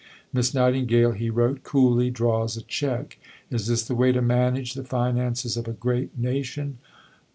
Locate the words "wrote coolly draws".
1.29-2.57